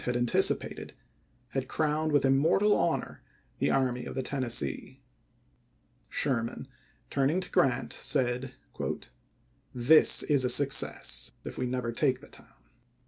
281. 0.03 0.15
had 0.15 0.19
anticipated, 0.31 0.93
had 1.49 1.67
crowned 1.67 2.11
with 2.11 2.25
immortal 2.25 2.75
honor 2.75 3.21
the 3.59 3.69
Army 3.69 4.05
of 4.07 4.15
the 4.15 4.23
Tennessee. 4.23 4.99
Sherman, 6.09 6.67
turning 7.11 7.39
to 7.39 7.51
Grant, 7.51 7.93
said:" 7.93 8.55
This 9.75 10.23
is 10.23 10.43
a 10.43 10.49
success, 10.49 11.33
if 11.43 11.59
we 11.59 11.67
never 11.67 11.91
take 11.91 12.19
the 12.19 12.29
town." 12.29 12.63